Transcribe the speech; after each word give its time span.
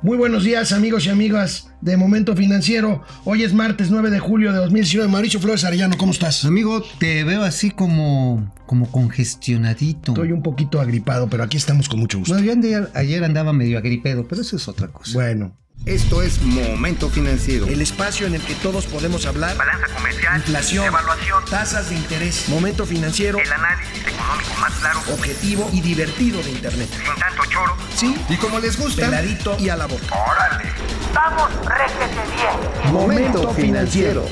Muy 0.00 0.16
buenos 0.16 0.44
días 0.44 0.70
amigos 0.70 1.06
y 1.06 1.08
amigas 1.08 1.72
de 1.80 1.96
Momento 1.96 2.36
Financiero. 2.36 3.02
Hoy 3.24 3.42
es 3.42 3.52
martes 3.52 3.90
9 3.90 4.10
de 4.10 4.20
julio 4.20 4.52
de 4.52 4.58
2019. 4.58 5.10
Mauricio 5.10 5.40
Flores 5.40 5.64
Arellano, 5.64 5.98
¿cómo 5.98 6.12
estás? 6.12 6.44
Amigo, 6.44 6.84
te 7.00 7.24
veo 7.24 7.42
así 7.42 7.72
como, 7.72 8.54
como 8.66 8.92
congestionadito. 8.92 10.12
Estoy 10.12 10.30
un 10.30 10.42
poquito 10.44 10.80
agripado, 10.80 11.28
pero 11.28 11.42
aquí 11.42 11.56
estamos 11.56 11.88
con 11.88 11.98
mucho 11.98 12.20
gusto. 12.20 12.32
No, 12.32 12.40
yo 12.40 12.52
ayer, 12.52 12.88
ayer 12.94 13.24
andaba 13.24 13.52
medio 13.52 13.76
agripedo, 13.76 14.28
pero 14.28 14.42
eso 14.42 14.54
es 14.54 14.68
otra 14.68 14.86
cosa. 14.86 15.14
Bueno, 15.14 15.56
Esto 15.86 16.20
es 16.22 16.42
Momento 16.42 17.08
Financiero. 17.08 17.66
el 17.66 17.80
espacio 17.80 18.26
en 18.26 18.34
el 18.34 18.42
que 18.42 18.54
todos 18.56 18.86
podemos 18.86 19.24
hablar. 19.24 19.56
Balanza 19.56 19.86
comercial, 19.94 20.36
Inflación, 20.36 20.84
evaluación, 20.86 21.44
tasas 21.48 21.88
de 21.88 21.96
interés, 21.96 22.46
momento 22.48 22.84
financiero, 22.84 23.38
el 23.38 23.50
análisis 23.50 24.06
económico 24.06 24.50
más 24.60 24.74
claro, 24.74 25.00
objetivo 25.14 25.70
y 25.72 25.80
divertido 25.80 26.42
de 26.42 26.50
Internet. 26.50 26.88
sin 26.90 27.14
tanto 27.18 27.42
choro. 27.50 27.74
Sí, 27.96 28.14
Y 28.28 28.36
como 28.36 28.58
les 28.58 28.78
gusta, 28.78 29.06
peladito 29.06 29.56
y 29.58 29.70
a 29.70 29.76
la 29.76 29.86
boca. 29.86 30.04
¡Órale! 30.14 30.70
¡Vamos, 31.14 31.48
réjete 31.64 32.20
bien! 32.36 32.92
Momento 32.92 33.50
Financiero. 33.54 34.26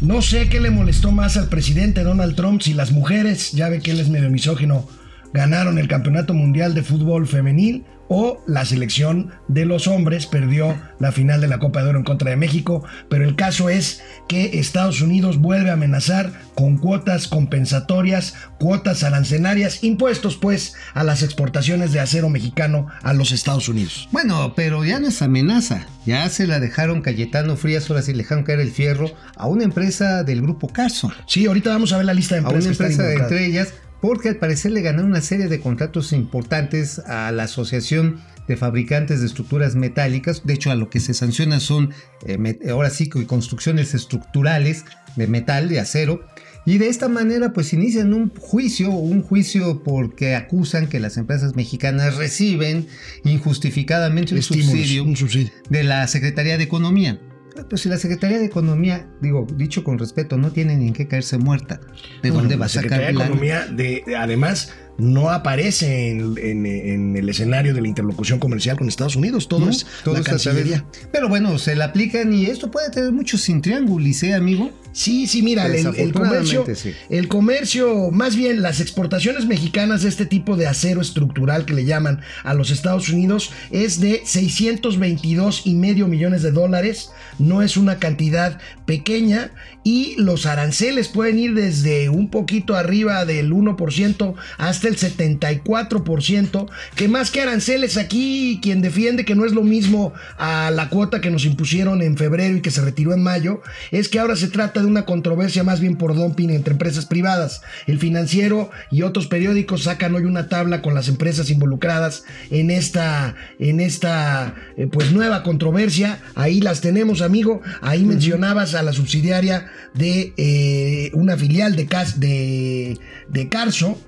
No 0.00 0.20
sé 0.20 0.48
qué 0.48 0.58
le 0.58 0.70
molestó 0.70 1.12
más 1.12 1.36
al 1.36 1.48
presidente 1.48 2.02
Donald 2.02 2.34
Trump 2.34 2.60
si 2.60 2.74
las 2.74 2.90
mujeres, 2.90 3.52
ya 3.52 3.68
ve 3.68 3.80
que 3.80 3.92
él 3.92 4.00
es 4.00 4.08
medio 4.08 4.30
misógino, 4.30 4.88
ganaron 5.32 5.78
el 5.78 5.86
campeonato 5.86 6.34
mundial 6.34 6.74
de 6.74 6.82
fútbol 6.82 7.28
femenil 7.28 7.84
o 8.14 8.44
la 8.46 8.66
selección 8.66 9.30
de 9.48 9.64
los 9.64 9.86
hombres 9.86 10.26
perdió 10.26 10.78
la 10.98 11.12
final 11.12 11.40
de 11.40 11.48
la 11.48 11.58
Copa 11.58 11.82
de 11.82 11.88
Oro 11.88 11.98
en 11.98 12.04
contra 12.04 12.28
de 12.28 12.36
México, 12.36 12.84
pero 13.08 13.24
el 13.24 13.36
caso 13.36 13.70
es 13.70 14.02
que 14.28 14.58
Estados 14.58 15.00
Unidos 15.00 15.38
vuelve 15.38 15.70
a 15.70 15.72
amenazar 15.72 16.30
con 16.54 16.76
cuotas 16.76 17.26
compensatorias, 17.26 18.34
cuotas 18.58 19.02
arancelarias, 19.02 19.82
impuestos 19.82 20.36
pues 20.36 20.74
a 20.92 21.04
las 21.04 21.22
exportaciones 21.22 21.92
de 21.92 22.00
acero 22.00 22.28
mexicano 22.28 22.88
a 23.02 23.14
los 23.14 23.32
Estados 23.32 23.70
Unidos. 23.70 24.10
Bueno, 24.12 24.52
pero 24.54 24.84
ya 24.84 25.00
no 25.00 25.08
es 25.08 25.22
amenaza. 25.22 25.86
Ya 26.04 26.28
se 26.28 26.46
la 26.46 26.60
dejaron 26.60 27.00
Cayetano 27.00 27.56
Frías, 27.56 27.88
ahora 27.88 28.02
sí 28.02 28.12
le 28.12 28.24
dejaron 28.24 28.44
caer 28.44 28.60
el 28.60 28.72
fierro 28.72 29.10
a 29.36 29.46
una 29.46 29.64
empresa 29.64 30.22
del 30.22 30.42
grupo 30.42 30.68
Carson. 30.68 31.14
Sí, 31.26 31.46
ahorita 31.46 31.70
vamos 31.70 31.94
a 31.94 31.96
ver 31.96 32.04
la 32.04 32.12
lista 32.12 32.34
de 32.34 32.42
A 32.42 32.44
empresas 32.44 32.64
una 32.66 32.68
que 32.68 32.72
están 32.72 32.90
empresa 32.90 33.02
involucradas. 33.04 33.32
entre 33.32 33.46
ellas, 33.46 33.74
porque 34.02 34.28
al 34.28 34.36
parecer 34.36 34.72
le 34.72 34.82
ganaron 34.82 35.06
una 35.10 35.22
serie 35.22 35.48
de 35.48 35.60
contratos 35.60 36.12
importantes 36.12 36.98
a 36.98 37.32
la 37.32 37.44
Asociación 37.44 38.20
de 38.48 38.56
Fabricantes 38.56 39.20
de 39.20 39.26
Estructuras 39.26 39.76
Metálicas. 39.76 40.42
De 40.44 40.52
hecho, 40.54 40.70
a 40.70 40.74
lo 40.74 40.90
que 40.90 41.00
se 41.00 41.14
sanciona 41.14 41.60
son, 41.60 41.90
eh, 42.26 42.36
met- 42.36 42.68
ahora 42.68 42.90
sí, 42.90 43.08
que 43.08 43.24
construcciones 43.26 43.94
estructurales 43.94 44.84
de 45.16 45.26
metal, 45.28 45.68
de 45.68 45.78
acero. 45.80 46.26
Y 46.66 46.78
de 46.78 46.88
esta 46.88 47.08
manera, 47.08 47.52
pues 47.52 47.72
inician 47.72 48.12
un 48.14 48.30
juicio, 48.36 48.90
un 48.90 49.22
juicio 49.22 49.82
porque 49.84 50.34
acusan 50.36 50.88
que 50.88 51.00
las 51.00 51.16
empresas 51.16 51.54
mexicanas 51.56 52.16
reciben 52.16 52.86
injustificadamente 53.24 54.34
un 54.34 54.42
subsidio 54.42 55.04
un 55.04 55.16
subsidio. 55.16 55.50
de 55.70 55.82
la 55.84 56.06
Secretaría 56.08 56.56
de 56.58 56.64
Economía. 56.64 57.20
Pues 57.68 57.82
si 57.82 57.88
la 57.88 57.98
Secretaría 57.98 58.38
de 58.38 58.46
Economía, 58.46 59.06
digo, 59.20 59.46
dicho 59.56 59.84
con 59.84 59.98
respeto, 59.98 60.36
no 60.38 60.50
tiene 60.52 60.76
ni 60.76 60.88
en 60.88 60.94
qué 60.94 61.06
caerse 61.08 61.36
muerta, 61.38 61.80
¿de 62.22 62.30
Bueno, 62.30 62.34
dónde 62.40 62.54
la 62.54 62.60
va 62.60 62.66
a 62.66 62.68
Secretaría 62.68 63.06
sacar 63.08 63.12
de 63.12 63.18
lana? 63.18 63.24
Economía, 63.26 63.66
de, 63.66 64.02
de- 64.06 64.16
además, 64.16 64.72
no 64.98 65.30
aparece 65.30 66.10
en, 66.10 66.34
en- 66.38 66.66
en 66.66 67.16
el 67.16 67.28
escenario 67.28 67.74
de 67.74 67.80
la 67.80 67.88
interlocución 67.88 68.38
comercial 68.38 68.76
con 68.76 68.88
Estados 68.88 69.16
Unidos. 69.16 69.48
Todo 69.48 69.60
¿no? 69.66 69.70
es 69.70 69.86
Todo 70.04 70.14
la 70.14 70.22
Cancillería. 70.22 70.84
Pero 71.12 71.28
bueno, 71.28 71.58
se 71.58 71.74
la 71.74 71.86
aplican 71.86 72.32
y 72.32 72.46
esto 72.46 72.70
puede 72.70 72.90
tener 72.90 73.12
muchos 73.12 73.48
intriángulos, 73.48 74.22
¿eh, 74.22 74.34
amigo? 74.34 74.70
Sí, 74.94 75.26
sí, 75.26 75.40
mira, 75.40 75.64
el, 75.66 75.86
el 75.96 76.12
comercio, 76.12 76.66
sí. 76.74 76.92
el 77.08 77.26
comercio, 77.26 78.10
más 78.10 78.36
bien 78.36 78.60
las 78.60 78.78
exportaciones 78.78 79.46
mexicanas 79.46 80.02
de 80.02 80.10
este 80.10 80.26
tipo 80.26 80.54
de 80.54 80.66
acero 80.66 81.00
estructural 81.00 81.64
que 81.64 81.72
le 81.72 81.86
llaman 81.86 82.20
a 82.44 82.52
los 82.52 82.70
Estados 82.70 83.08
Unidos 83.08 83.52
es 83.70 84.00
de 84.00 84.20
622 84.26 85.62
y 85.64 85.74
medio 85.76 86.08
millones 86.08 86.42
de 86.42 86.50
dólares. 86.52 87.10
No 87.38 87.62
es 87.62 87.78
una 87.78 87.98
cantidad 87.98 88.58
pequeña 88.84 89.52
y 89.82 90.14
los 90.18 90.44
aranceles 90.44 91.08
pueden 91.08 91.38
ir 91.38 91.54
desde 91.54 92.08
un 92.10 92.28
poquito 92.30 92.74
arriba 92.76 93.24
del 93.24 93.50
1% 93.52 94.34
hasta 94.58 94.81
el 94.88 94.96
74%, 94.96 96.68
que 96.94 97.08
más 97.08 97.30
que 97.30 97.40
aranceles 97.40 97.96
aquí, 97.96 98.60
quien 98.62 98.82
defiende 98.82 99.24
que 99.24 99.34
no 99.34 99.44
es 99.44 99.52
lo 99.52 99.62
mismo 99.62 100.12
a 100.38 100.70
la 100.70 100.88
cuota 100.88 101.20
que 101.20 101.30
nos 101.30 101.44
impusieron 101.44 102.02
en 102.02 102.16
febrero 102.16 102.56
y 102.56 102.60
que 102.60 102.70
se 102.70 102.80
retiró 102.80 103.12
en 103.14 103.22
mayo, 103.22 103.62
es 103.90 104.08
que 104.08 104.18
ahora 104.18 104.36
se 104.36 104.48
trata 104.48 104.80
de 104.80 104.86
una 104.86 105.04
controversia 105.04 105.64
más 105.64 105.80
bien 105.80 105.96
por 105.96 106.14
dumping 106.14 106.50
entre 106.50 106.72
empresas 106.72 107.06
privadas. 107.06 107.62
El 107.86 107.98
financiero 107.98 108.70
y 108.90 109.02
otros 109.02 109.26
periódicos 109.26 109.84
sacan 109.84 110.14
hoy 110.14 110.24
una 110.24 110.48
tabla 110.48 110.82
con 110.82 110.94
las 110.94 111.08
empresas 111.08 111.50
involucradas 111.50 112.24
en 112.50 112.70
esta, 112.70 113.34
en 113.58 113.80
esta 113.80 114.54
eh, 114.76 114.86
pues 114.86 115.12
nueva 115.12 115.42
controversia. 115.42 116.20
Ahí 116.34 116.60
las 116.60 116.80
tenemos, 116.80 117.22
amigo. 117.22 117.60
Ahí 117.80 118.04
mencionabas 118.04 118.74
a 118.74 118.82
la 118.82 118.92
subsidiaria 118.92 119.66
de 119.94 120.32
eh, 120.36 121.10
una 121.14 121.36
filial 121.36 121.76
de, 121.76 121.86
Cas 121.86 122.20
de, 122.20 122.98
de 123.28 123.48
Carso. 123.48 123.98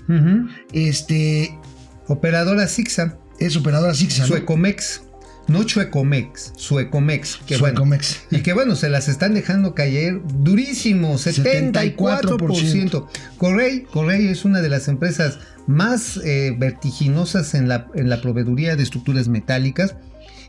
Este 0.74 1.58
Operadora 2.06 2.68
Sixa, 2.68 3.16
es 3.38 3.56
operadora 3.56 3.94
Sixa, 3.94 4.22
¿no? 4.22 4.28
Suecomex, 4.28 5.00
no 5.48 5.64
Chuecomex, 5.64 6.52
Suecomex. 6.56 7.38
Que 7.46 7.56
bueno, 7.58 7.78
Suecomex. 7.78 8.20
y 8.30 8.42
que 8.42 8.52
bueno, 8.52 8.76
se 8.76 8.88
las 8.88 9.08
están 9.08 9.34
dejando 9.34 9.74
caer 9.74 10.20
durísimo, 10.24 11.14
74%. 11.14 13.06
Correy, 13.36 13.82
Correy 13.82 14.28
es 14.28 14.44
una 14.44 14.60
de 14.62 14.68
las 14.68 14.88
empresas 14.88 15.38
más 15.66 16.18
eh, 16.24 16.54
vertiginosas 16.58 17.54
en 17.54 17.68
la, 17.68 17.88
en 17.94 18.08
la 18.08 18.20
proveeduría 18.20 18.76
de 18.76 18.82
estructuras 18.82 19.28
metálicas. 19.28 19.96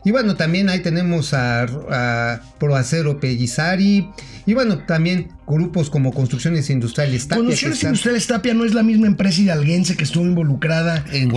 Y 0.04 0.12
bueno, 0.12 0.36
también 0.36 0.68
ahí 0.68 0.80
tenemos 0.80 1.34
a, 1.34 1.62
a 1.64 2.40
Proacero 2.58 3.18
Pellisari. 3.18 4.08
Y 4.46 4.54
bueno, 4.54 4.78
también 4.86 5.28
grupos 5.46 5.90
como 5.90 6.12
Construcciones 6.12 6.68
Industriales 6.70 7.28
Tapia, 7.28 7.36
Construcciones 7.44 7.82
Industriales 7.84 8.26
Tapia 8.26 8.54
no 8.54 8.64
es 8.64 8.74
la 8.74 8.82
misma 8.82 9.06
empresa 9.06 9.40
hidalguense 9.40 9.96
que 9.96 10.04
estuvo 10.04 10.24
involucrada 10.24 11.04
En 11.12 11.30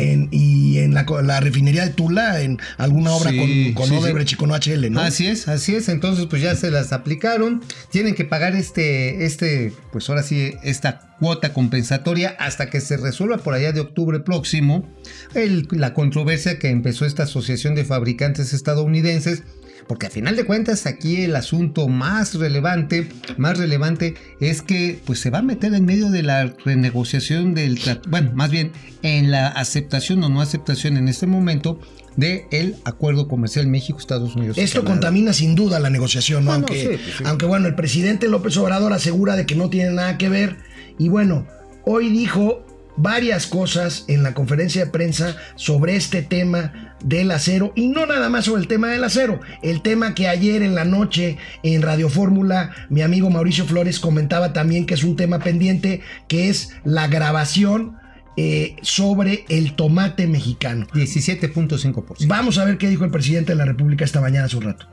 en- 0.00 0.28
y 0.30 0.78
en 0.78 0.94
la, 0.94 1.04
la 1.22 1.40
refinería 1.40 1.84
de 1.84 1.90
Tula, 1.90 2.40
en 2.42 2.58
alguna 2.78 3.12
obra 3.12 3.30
Sí, 3.30 3.36
con, 3.36 3.74
con 3.74 3.88
sí, 3.88 3.94
sí. 3.94 4.00
Odebrecht 4.00 4.32
y 4.32 4.36
con 4.36 4.50
HL, 4.52 4.90
¿no? 4.90 5.00
Así 5.00 5.26
es, 5.26 5.48
así 5.48 5.74
es. 5.74 5.88
Entonces, 5.88 6.26
pues 6.30 6.40
ya 6.42 6.54
se 6.56 6.70
las 6.70 6.92
aplicaron. 6.92 7.62
Tienen 7.90 8.14
que 8.14 8.24
pagar 8.24 8.56
este, 8.56 9.24
este, 9.26 9.72
pues 9.92 10.08
ahora 10.08 10.22
sí, 10.22 10.54
esta 10.62 11.08
cuota 11.20 11.52
compensatoria 11.52 12.34
hasta 12.38 12.68
que 12.70 12.80
se 12.80 12.96
resuelva 12.96 13.36
por 13.38 13.54
allá 13.54 13.72
de 13.72 13.80
octubre 13.80 14.18
próximo 14.20 14.88
el- 15.34 15.68
la 15.70 15.94
controversia 15.94 16.58
que 16.58 16.68
empezó 16.68 17.04
esta 17.06 17.24
asociación 17.24 17.74
de 17.74 17.84
fabricantes 17.84 18.52
estadounidenses. 18.52 19.42
Porque 19.86 20.06
a 20.06 20.10
final 20.10 20.36
de 20.36 20.44
cuentas 20.44 20.86
aquí 20.86 21.22
el 21.22 21.36
asunto 21.36 21.88
más 21.88 22.34
relevante, 22.34 23.08
más 23.36 23.58
relevante 23.58 24.14
es 24.40 24.62
que 24.62 25.00
pues 25.04 25.20
se 25.20 25.30
va 25.30 25.38
a 25.38 25.42
meter 25.42 25.74
en 25.74 25.84
medio 25.84 26.10
de 26.10 26.22
la 26.22 26.54
renegociación 26.64 27.54
del 27.54 27.78
bueno, 28.08 28.32
más 28.34 28.50
bien 28.50 28.72
en 29.02 29.30
la 29.30 29.48
aceptación 29.48 30.22
o 30.24 30.28
no 30.28 30.40
aceptación 30.40 30.96
en 30.96 31.08
este 31.08 31.26
momento 31.26 31.80
del 32.16 32.42
el 32.50 32.76
acuerdo 32.84 33.28
comercial 33.28 33.66
México-Estados 33.66 34.36
Unidos. 34.36 34.58
Esto 34.58 34.80
Canadá. 34.80 34.94
contamina 34.94 35.32
sin 35.32 35.54
duda 35.54 35.80
la 35.80 35.90
negociación, 35.90 36.44
¿no? 36.44 36.52
Ah, 36.52 36.58
no, 36.58 36.66
aunque, 36.66 36.98
sí, 36.98 37.12
sí. 37.18 37.24
aunque 37.26 37.46
bueno, 37.46 37.68
el 37.68 37.74
presidente 37.74 38.28
López 38.28 38.56
Obrador 38.56 38.92
asegura 38.92 39.36
de 39.36 39.46
que 39.46 39.54
no 39.54 39.70
tiene 39.70 39.90
nada 39.90 40.18
que 40.18 40.28
ver. 40.28 40.58
Y 40.98 41.08
bueno, 41.08 41.46
hoy 41.84 42.10
dijo 42.10 42.64
varias 42.96 43.46
cosas 43.46 44.04
en 44.08 44.22
la 44.22 44.34
conferencia 44.34 44.84
de 44.84 44.90
prensa 44.90 45.36
sobre 45.56 45.96
este 45.96 46.22
tema 46.22 46.91
del 47.04 47.30
acero 47.30 47.72
y 47.76 47.88
no 47.88 48.06
nada 48.06 48.28
más 48.28 48.44
sobre 48.46 48.62
el 48.62 48.68
tema 48.68 48.88
del 48.88 49.04
acero, 49.04 49.40
el 49.62 49.82
tema 49.82 50.14
que 50.14 50.28
ayer 50.28 50.62
en 50.62 50.74
la 50.74 50.84
noche 50.84 51.38
en 51.62 51.82
Radio 51.82 52.08
Fórmula 52.08 52.74
mi 52.90 53.02
amigo 53.02 53.30
Mauricio 53.30 53.64
Flores 53.66 54.00
comentaba 54.00 54.52
también 54.52 54.86
que 54.86 54.94
es 54.94 55.04
un 55.04 55.16
tema 55.16 55.38
pendiente, 55.40 56.00
que 56.28 56.48
es 56.48 56.70
la 56.84 57.08
grabación 57.08 57.96
eh, 58.36 58.76
sobre 58.82 59.44
el 59.50 59.74
tomate 59.76 60.26
mexicano. 60.26 60.86
17.5%. 60.94 62.26
Vamos 62.26 62.56
a 62.58 62.64
ver 62.64 62.78
qué 62.78 62.88
dijo 62.88 63.04
el 63.04 63.10
presidente 63.10 63.52
de 63.52 63.56
la 63.56 63.64
República 63.66 64.04
esta 64.04 64.20
mañana 64.20 64.46
hace 64.46 64.56
un 64.56 64.62
rato. 64.62 64.88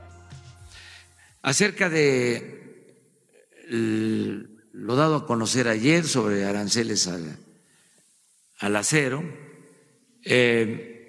Acerca 1.42 1.88
de 1.88 2.60
el- 3.70 4.48
lo 4.72 4.94
dado 4.96 5.16
a 5.16 5.26
conocer 5.26 5.68
ayer 5.68 6.04
sobre 6.04 6.44
aranceles 6.44 7.06
al, 7.06 7.36
al 8.58 8.76
acero, 8.76 9.22
eh, 10.24 10.99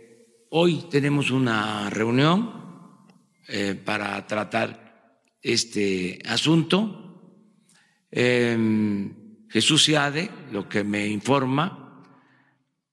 hoy 0.53 0.87
tenemos 0.89 1.31
una 1.31 1.89
reunión 1.89 3.07
eh, 3.47 3.73
para 3.73 4.25
tratar 4.27 5.21
este 5.41 6.19
asunto. 6.25 7.37
Eh, 8.11 8.57
Jesús 9.49 9.85
Seade, 9.85 10.29
lo 10.51 10.67
que 10.67 10.83
me 10.83 11.07
informa 11.07 12.03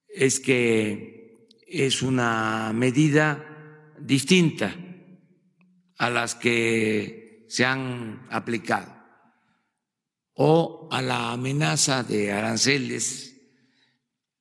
es 0.09 0.39
que 0.39 1.49
es 1.67 2.03
una 2.03 2.73
medida 2.73 3.45
distinta 3.99 4.75
a 5.99 6.11
las 6.11 6.37
que 6.37 7.45
se 7.49 7.65
han 7.65 8.27
aplicado 8.31 8.95
o 10.35 10.89
a 10.93 11.03
la 11.03 11.33
amenaza 11.33 12.05
de 12.05 12.31
aranceles 12.31 13.37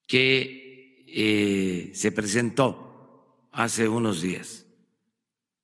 que 0.05 1.03
eh, 1.07 1.91
se 1.95 2.11
presentó 2.11 2.86
hace 3.57 3.87
unos 3.87 4.21
días. 4.21 4.67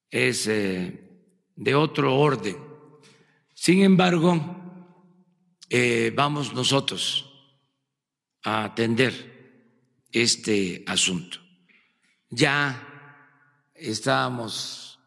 Es 0.10 0.48
eh, 0.48 1.00
de 1.56 1.76
otro 1.76 2.16
orden. 2.16 2.58
Sin 3.54 3.84
embargo, 3.84 4.34
eh, 5.70 6.12
vamos 6.16 6.54
nosotros 6.54 7.32
a 8.44 8.66
atender 8.66 10.02
este 10.12 10.84
asunto. 10.88 11.38
Ya 12.30 13.70
estábamos 13.76 15.00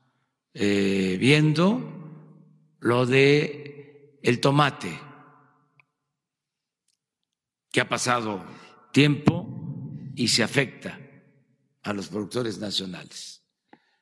eh, 0.55 1.17
viendo 1.19 2.79
lo 2.79 3.05
de 3.05 4.19
el 4.23 4.41
tomate, 4.41 4.97
que 7.73 7.81
ha 7.81 7.89
pasado 7.89 8.45
tiempo 8.93 9.45
y 10.15 10.29
se 10.29 10.45
afecta 10.45 11.06
a 11.87 11.93
los 11.93 12.09
productores 12.09 12.59
nacionales. 12.59 13.43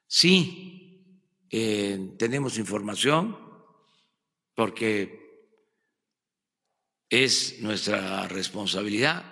Sí, 0.07 1.21
eh, 1.51 2.15
tenemos 2.19 2.57
información 2.57 3.39
porque 4.55 5.51
es 7.11 7.61
nuestra 7.61 8.27
responsabilidad 8.29 9.23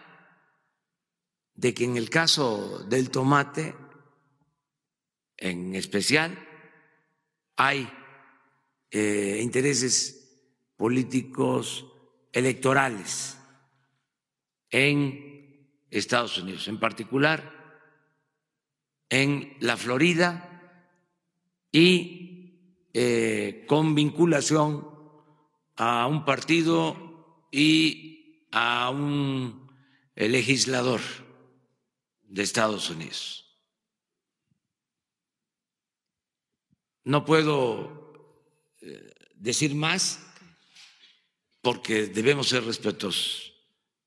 de 1.55 1.73
que 1.73 1.85
en 1.85 1.97
el 1.97 2.11
caso 2.11 2.85
del 2.89 3.11
tomate, 3.11 3.75
en 5.39 5.75
especial, 5.75 6.39
hay 7.57 7.91
eh, 8.91 9.41
intereses 9.43 10.45
políticos 10.77 11.87
electorales 12.33 13.39
en 14.71 15.69
Estados 15.91 16.37
Unidos, 16.37 16.69
en 16.69 16.79
particular 16.79 17.62
en 19.12 19.59
la 19.61 19.76
Florida 19.76 20.49
y 21.70 22.88
eh, 22.94 23.67
con 23.69 23.94
vinculación 23.94 24.88
a 25.76 26.06
un 26.06 26.25
partido 26.25 27.44
y 27.53 28.49
a 28.53 28.88
un 28.88 29.70
legislador 30.14 31.03
de 32.23 32.43
Estados 32.43 32.88
Unidos. 32.88 33.55
No 37.05 37.26
puedo 37.26 38.15
eh, 38.81 39.12
decir 39.35 39.75
más 39.75 40.25
porque 41.61 42.06
debemos 42.06 42.49
ser 42.49 42.65
respetuosos 42.65 43.53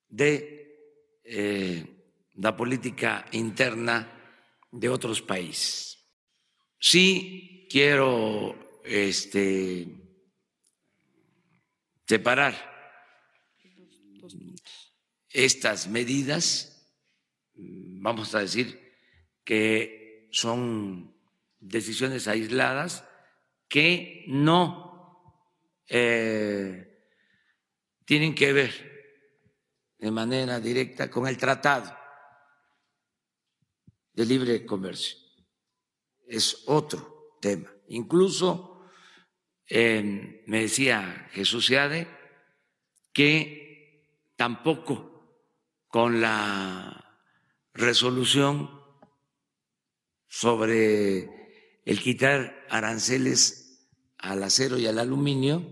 de 0.10 1.22
eh, 1.24 2.08
la 2.34 2.58
política 2.58 3.28
interna 3.34 4.15
de 4.76 4.90
otros 4.90 5.22
países. 5.22 6.06
Sí 6.80 7.68
quiero 7.72 8.82
este, 8.84 9.88
separar 12.06 12.74
estas 15.30 15.88
medidas, 15.88 16.94
vamos 17.54 18.36
a 18.36 18.40
decir 18.40 18.94
que 19.44 20.30
son 20.32 21.16
decisiones 21.60 22.28
aisladas 22.28 23.04
que 23.68 24.26
no 24.28 25.42
eh, 25.88 27.08
tienen 28.06 28.36
que 28.36 28.54
ver 28.54 28.96
de 29.98 30.12
manera 30.12 30.60
directa 30.60 31.10
con 31.10 31.28
el 31.28 31.38
tratado 31.38 32.05
de 34.16 34.26
libre 34.26 34.66
comercio. 34.66 35.18
Es 36.28 36.64
otro 36.68 37.38
tema. 37.42 37.70
Incluso 37.88 38.88
eh, 39.68 40.44
me 40.48 40.62
decía 40.62 41.30
Jesús 41.32 41.66
Seade 41.66 42.08
que 43.14 44.32
tampoco 44.36 45.16
con 45.88 46.22
la 46.22 47.22
resolución 47.74 48.70
sobre 50.28 51.30
el 51.86 52.02
quitar 52.02 52.66
aranceles 52.70 53.88
al 54.18 54.44
acero 54.44 54.78
y 54.78 54.88
al 54.88 55.00
aluminio, 55.00 55.64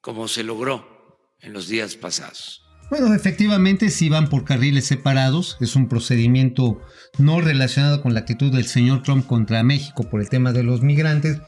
como 0.00 0.26
se 0.26 0.42
logró 0.42 1.36
en 1.40 1.52
los 1.52 1.68
días 1.68 1.96
pasados. 1.96 2.64
Bueno, 2.92 3.14
efectivamente 3.14 3.88
sí 3.88 4.10
van 4.10 4.28
por 4.28 4.44
carriles 4.44 4.84
separados, 4.84 5.56
es 5.62 5.76
un 5.76 5.88
procedimiento 5.88 6.82
no 7.16 7.40
relacionado 7.40 8.02
con 8.02 8.12
la 8.12 8.20
actitud 8.20 8.52
del 8.52 8.66
señor 8.66 9.02
Trump 9.02 9.26
contra 9.26 9.62
México 9.62 10.10
por 10.10 10.20
el 10.20 10.28
tema 10.28 10.52
de 10.52 10.62
los 10.62 10.82
migrantes, 10.82 11.38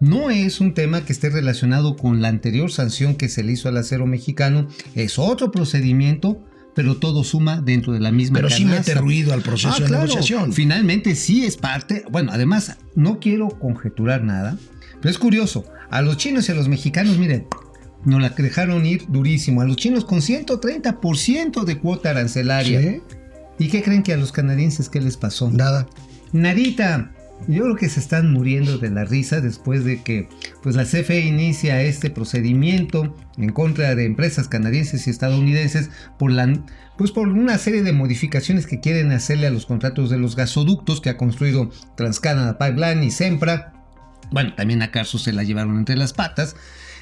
no 0.00 0.30
es 0.30 0.62
un 0.62 0.72
tema 0.72 1.04
que 1.04 1.12
esté 1.12 1.28
relacionado 1.28 1.96
con 1.96 2.22
la 2.22 2.28
anterior 2.28 2.72
sanción 2.72 3.16
que 3.16 3.28
se 3.28 3.42
le 3.42 3.52
hizo 3.52 3.68
al 3.68 3.76
acero 3.76 4.06
mexicano, 4.06 4.66
es 4.94 5.18
otro 5.18 5.52
procedimiento, 5.52 6.42
pero 6.74 6.96
todo 6.96 7.22
suma 7.22 7.60
dentro 7.60 7.92
de 7.92 8.00
la 8.00 8.10
misma 8.10 8.36
Pero 8.36 8.48
sí 8.48 8.64
mete 8.64 8.94
ruido 8.94 9.34
al 9.34 9.42
proceso 9.42 9.74
Ah, 9.76 9.80
de 9.80 9.86
claro. 9.88 10.04
negociación. 10.04 10.54
Finalmente 10.54 11.16
sí 11.16 11.44
es 11.44 11.58
parte, 11.58 12.06
bueno, 12.10 12.32
además 12.32 12.78
no 12.94 13.20
quiero 13.20 13.50
conjeturar 13.50 14.24
nada, 14.24 14.56
pero 15.02 15.10
es 15.10 15.18
curioso, 15.18 15.66
a 15.90 16.00
los 16.00 16.16
chinos 16.16 16.48
y 16.48 16.52
a 16.52 16.54
los 16.54 16.68
mexicanos, 16.68 17.18
miren, 17.18 17.46
nos 18.04 18.20
la 18.20 18.30
dejaron 18.30 18.84
ir 18.86 19.06
durísimo, 19.08 19.60
a 19.60 19.64
los 19.64 19.76
chinos 19.76 20.04
con 20.04 20.20
130% 20.20 21.64
de 21.64 21.78
cuota 21.78 22.10
arancelaria. 22.10 22.80
¿Sí? 22.80 23.00
¿Y 23.58 23.68
qué 23.68 23.82
creen 23.82 24.02
que 24.02 24.12
a 24.12 24.16
los 24.16 24.32
canadienses 24.32 24.88
qué 24.88 25.00
les 25.00 25.16
pasó? 25.16 25.50
Nada. 25.50 25.86
Nadita. 26.32 27.12
Yo 27.48 27.64
creo 27.64 27.76
que 27.76 27.88
se 27.88 28.00
están 28.00 28.32
muriendo 28.32 28.78
de 28.78 28.90
la 28.90 29.04
risa 29.04 29.40
después 29.40 29.84
de 29.84 30.02
que 30.02 30.28
pues 30.62 30.76
la 30.76 30.84
CFE 30.84 31.20
inicia 31.20 31.82
este 31.82 32.08
procedimiento 32.08 33.14
en 33.36 33.50
contra 33.50 33.94
de 33.94 34.04
empresas 34.04 34.48
canadienses 34.48 35.06
y 35.06 35.10
estadounidenses 35.10 35.90
por 36.18 36.30
la 36.30 36.52
pues 36.96 37.10
por 37.10 37.28
una 37.28 37.58
serie 37.58 37.82
de 37.82 37.92
modificaciones 37.92 38.66
que 38.66 38.80
quieren 38.80 39.10
hacerle 39.10 39.48
a 39.48 39.50
los 39.50 39.66
contratos 39.66 40.10
de 40.10 40.18
los 40.18 40.36
gasoductos 40.36 41.00
que 41.00 41.10
ha 41.10 41.16
construido 41.16 41.70
TransCanada 41.96 42.56
Pipeline 42.56 43.02
y 43.02 43.10
Sempra. 43.10 43.72
Bueno, 44.30 44.54
también 44.54 44.80
a 44.82 44.90
Carso 44.90 45.18
se 45.18 45.32
la 45.32 45.42
llevaron 45.42 45.78
entre 45.78 45.96
las 45.96 46.12
patas. 46.12 46.54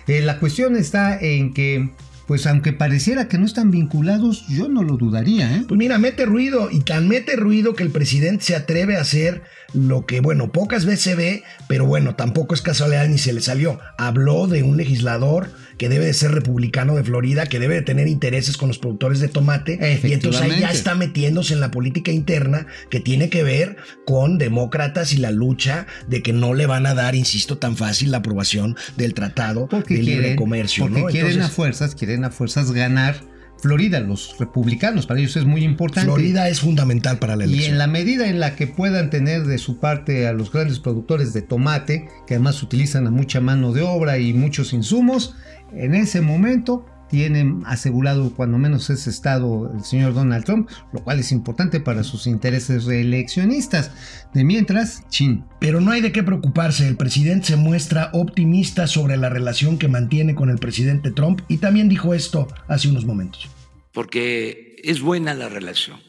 Eh, 0.07 0.21
la 0.21 0.39
cuestión 0.39 0.77
está 0.77 1.19
en 1.19 1.53
que 1.53 1.91
pues 2.27 2.47
aunque 2.47 2.73
pareciera 2.73 3.29
que 3.29 3.37
no 3.37 3.45
están 3.45 3.71
vinculados, 3.71 4.47
yo 4.49 4.69
no 4.69 4.83
lo 4.83 4.97
dudaría, 4.97 5.57
¿eh? 5.57 5.65
Pues 5.67 5.77
mira, 5.77 5.99
mete 5.99 6.25
ruido 6.25 6.71
y 6.71 6.81
tan 6.81 7.09
mete 7.09 7.37
ruido 7.37 7.75
que 7.75 7.83
el 7.83 7.91
presidente 7.91 8.45
se 8.45 8.55
atreve 8.55 8.97
a 8.97 9.01
hacer 9.01 9.43
lo 9.75 10.07
que, 10.07 10.21
bueno, 10.21 10.53
pocas 10.53 10.87
veces 10.87 11.01
se 11.03 11.15
ve, 11.15 11.43
pero 11.69 11.85
bueno, 11.85 12.15
tampoco 12.15 12.55
es 12.55 12.63
casualidad 12.63 13.09
ni 13.09 13.19
se 13.19 13.33
le 13.33 13.41
salió. 13.41 13.81
Habló 13.99 14.47
de 14.47 14.63
un 14.63 14.77
legislador 14.77 15.51
que 15.83 15.89
debe 15.89 16.07
de 16.07 16.15
ser 16.15 16.31
republicano 16.31 16.95
de 16.95 17.03
Florida, 17.03 17.47
que 17.47 17.59
debe 17.59 17.75
de 17.75 17.83
tener 17.83 18.07
intereses 18.07 18.57
con 18.57 18.69
los 18.69 18.79
productores 18.79 19.19
de 19.19 19.27
tomate, 19.27 19.81
y 20.05 20.13
entonces 20.13 20.41
ahí 20.41 20.61
ya 20.61 20.71
está 20.71 20.95
metiéndose 20.95 21.55
en 21.55 21.61
la 21.61 21.73
política 21.73 22.13
interna 22.13 22.69
que 22.89 23.01
tiene 23.01 23.31
que 23.31 23.43
ver 23.43 23.79
con 24.07 24.39
demócratas 24.39 25.13
y 25.13 25.17
la 25.17 25.33
lucha 25.33 25.89
de 26.07 26.23
que 26.23 26.33
no 26.33 26.55
le 26.55 26.67
van 26.67 26.87
a 26.87 26.95
dar, 26.95 27.17
insisto, 27.17 27.59
tan 27.59 27.77
fácil 27.77 28.13
la 28.13 28.19
aprobación 28.19 28.77
del 28.97 29.13
tratado 29.13 29.67
porque 29.67 29.95
de 29.95 30.03
libre 30.05 30.21
quieren, 30.21 30.37
comercio. 30.37 30.85
porque 30.85 31.01
¿no? 31.01 31.07
quieren 31.09 31.27
a 31.27 31.33
Entonces, 31.33 31.57
fuerzas, 31.57 31.95
quieren 31.97 32.25
a 32.25 32.31
fuerzas 32.31 32.71
ganar 32.71 33.17
Florida, 33.63 34.01
los 34.01 34.35
republicanos, 34.41 35.07
para 35.07 35.21
ellos 35.21 35.37
es 35.37 35.45
muy 35.45 35.63
importante. 35.63 36.09
Florida 36.11 36.49
es 36.49 36.59
fundamental 36.61 37.21
para 37.21 37.37
la 37.37 37.45
Y 37.45 37.49
elección. 37.49 37.73
en 37.73 37.79
la 37.79 37.87
medida 37.87 38.29
en 38.29 38.41
la 38.41 38.57
que 38.57 38.67
puedan 38.67 39.09
tener 39.09 39.45
de 39.45 39.57
su 39.59 39.79
parte 39.79 40.27
a 40.27 40.33
los 40.33 40.51
grandes 40.51 40.81
productores 40.81 41.33
de 41.33 41.43
tomate, 41.43 42.09
que 42.27 42.35
además 42.35 42.61
utilizan 42.61 43.07
a 43.07 43.13
mucha 43.13 43.41
mano 43.41 43.73
de 43.73 43.83
obra 43.83 44.19
y 44.19 44.33
muchos 44.33 44.73
insumos, 44.73 45.37
en 45.75 45.95
ese 45.95 46.21
momento 46.21 46.87
tienen 47.13 47.63
asegurado 47.67 48.35
cuando 48.35 48.57
menos 48.57 48.89
ese 48.89 49.11
estado 49.11 49.71
el 49.75 49.85
señor 49.85 50.15
Donald 50.15 50.47
Trump, 50.47 50.71
lo 50.95 51.05
cual 51.05 51.21
es 51.21 51.31
importante 51.31 51.79
para 51.79 52.05
sus 52.05 52.27
intereses 52.27 52.87
reeleccionistas. 52.87 53.91
De 54.33 54.45
mientras, 54.45 55.07
chin. 55.11 55.45
Pero 55.61 55.83
no 55.83 55.91
hay 55.91 56.01
de 56.01 56.11
qué 56.11 56.23
preocuparse, 56.23 56.89
el 56.89 56.97
presidente 56.97 57.49
se 57.49 57.57
muestra 57.57 58.09
optimista 58.15 58.87
sobre 58.87 59.19
la 59.19 59.29
relación 59.29 59.77
que 59.77 59.89
mantiene 59.89 60.35
con 60.35 60.49
el 60.49 60.57
presidente 60.57 61.11
Trump 61.11 61.43
y 61.49 61.59
también 61.59 61.91
dijo 61.91 62.15
esto 62.15 62.49
hace 62.67 62.89
unos 62.89 63.05
momentos. 63.05 63.51
porque 63.93 64.77
es 64.83 65.03
buena 65.03 65.35
la 65.35 65.51
relación, 65.51 66.01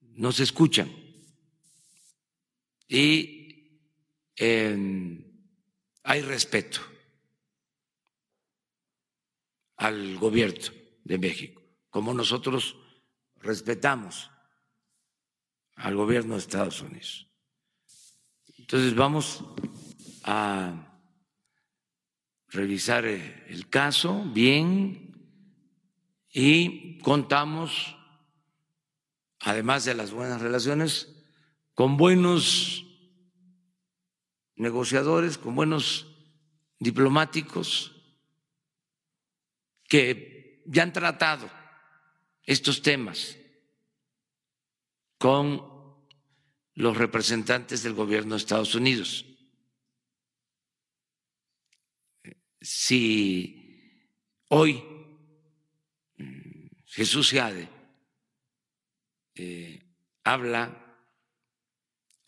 nos 0.00 0.40
escuchan 0.40 0.90
y 2.88 3.78
eh, 4.36 5.24
hay 6.02 6.22
respeto 6.22 6.80
al 9.76 10.18
gobierno 10.18 10.72
de 11.04 11.18
México, 11.18 11.62
como 11.90 12.14
nosotros 12.14 12.76
respetamos 13.36 14.30
al 15.76 15.96
gobierno 15.96 16.34
de 16.34 16.40
Estados 16.40 16.80
Unidos. 16.80 17.28
Entonces 18.58 18.94
vamos 18.94 19.44
a 20.24 21.00
revisar 22.48 23.04
eh, 23.06 23.44
el 23.48 23.68
caso 23.68 24.24
bien 24.32 25.12
y 26.32 26.98
contamos 26.98 27.96
además 29.42 29.84
de 29.84 29.94
las 29.94 30.12
buenas 30.12 30.40
relaciones, 30.40 31.08
con 31.74 31.96
buenos 31.96 32.86
negociadores, 34.54 35.38
con 35.38 35.54
buenos 35.54 36.06
diplomáticos 36.78 37.91
que 39.92 40.62
ya 40.64 40.84
han 40.84 40.92
tratado 40.94 41.50
estos 42.44 42.80
temas 42.80 43.36
con 45.18 45.60
los 46.72 46.96
representantes 46.96 47.82
del 47.82 47.92
gobierno 47.92 48.34
de 48.34 48.38
Estados 48.38 48.74
Unidos. 48.74 49.26
Si 52.58 54.08
hoy 54.48 54.82
mm, 56.16 56.68
Jesús 56.86 57.28
Seade 57.28 57.68
eh, 59.34 59.78
habla 60.24 60.96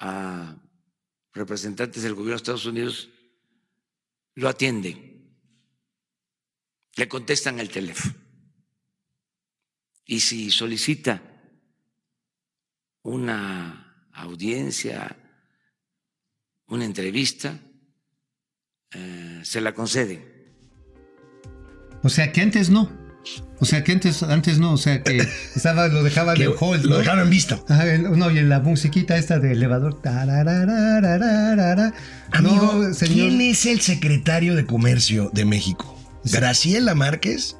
a 0.00 0.54
representantes 1.33 2.02
del 2.02 2.12
gobierno 2.12 2.33
de 2.33 2.42
Estados 2.42 2.66
Unidos, 2.66 3.09
lo 4.35 4.50
atienden, 4.50 5.13
le 6.97 7.09
contestan 7.09 7.61
el 7.61 7.69
teléfono. 7.71 8.15
Y 10.07 10.21
si 10.21 10.51
solicita 10.51 11.23
una 13.03 14.09
audiencia, 14.13 15.17
una 16.67 16.85
entrevista, 16.85 17.59
eh, 18.93 19.41
se 19.43 19.61
la 19.61 19.75
conceden. 19.75 20.25
O 22.03 22.09
sea 22.09 22.33
que 22.33 22.43
antes 22.43 22.71
no. 22.71 22.91
O 23.59 23.65
sea 23.65 23.83
que 23.83 23.93
antes, 23.93 24.23
antes 24.23 24.59
no, 24.59 24.73
o 24.75 24.77
sea 24.77 25.03
que 25.03 25.17
estaba, 25.57 25.89
lo 25.89 26.03
dejaban 26.03 26.41
en 26.41 26.53
hold, 26.59 26.85
lo 26.85 26.91
¿no? 26.91 26.99
dejaron 26.99 27.25
en 27.25 27.31
vista. 27.31 27.63
Ajá, 27.69 27.87
no, 27.97 28.31
y 28.31 28.39
en 28.39 28.51
la 28.51 28.61
musiquita 28.61 29.17
esta 29.17 29.39
de 29.39 29.53
elevador. 29.53 30.01
Amigo, 32.33 32.75
No, 32.75 32.95
señor. 32.95 33.15
¿quién 33.15 33.41
es 33.41 33.65
el 33.65 33.81
secretario 33.81 34.55
de 34.55 34.67
Comercio 34.67 35.31
de 35.33 35.47
México? 35.47 35.94
¿Graciela 36.25 36.95
Márquez 36.95 37.57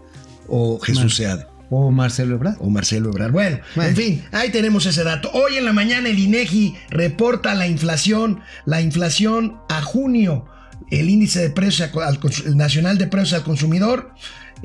o 0.49 0.79
Jesús 0.81 1.17
Seade? 1.17 1.47
O 1.71 1.91
Marcelo 1.91 2.35
Ebrard. 2.37 2.57
o 2.61 2.69
Marcelo 2.71 3.11
Ebrard. 3.11 3.33
Bueno, 3.33 3.59
Bueno. 3.75 3.91
en 3.91 3.97
fin, 3.97 4.25
ahí 4.33 4.51
tenemos 4.51 4.87
ese 4.87 5.03
dato. 5.03 5.31
Hoy 5.33 5.57
en 5.57 5.65
la 5.65 5.73
mañana 5.73 6.09
el 6.09 6.19
INEGI 6.19 6.75
reporta 6.91 7.55
la 7.55 7.67
inflación, 7.67 8.41
la 8.65 8.81
inflación 8.81 9.57
a 9.69 9.81
junio, 9.83 10.45
el 10.91 11.09
índice 11.09 11.41
de 11.41 11.51
precios 11.51 11.91
al- 11.97 12.21
nacional 12.57 12.99
de 12.99 13.07
precios 13.07 13.33
al 13.33 13.43
consumidor. 13.45 14.13